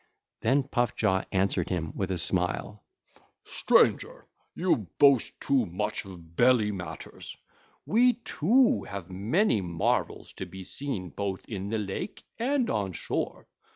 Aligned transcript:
(ll. 0.41 0.49
56 0.49 0.49
64) 0.49 0.49
Then 0.49 0.69
Puff 0.71 0.95
jaw 0.95 1.23
answered 1.31 1.69
him 1.69 1.91
with 1.95 2.09
a 2.09 2.17
smile: 2.17 2.83
'Stranger 3.43 4.25
you 4.55 4.87
boast 4.97 5.39
too 5.39 5.67
much 5.67 6.05
of 6.05 6.35
belly 6.35 6.71
matters: 6.71 7.37
we 7.85 8.13
too 8.13 8.81
have 8.85 9.11
many 9.11 9.61
marvels 9.61 10.33
to 10.33 10.47
be 10.47 10.63
seen 10.63 11.09
both 11.11 11.45
in 11.47 11.69
the 11.69 11.77
lake 11.77 12.23
and 12.39 12.67
on 12.71 12.89
the 12.93 12.97
shore. 12.97 13.47